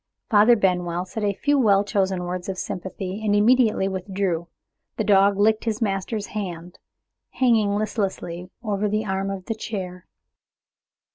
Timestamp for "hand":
6.33-6.79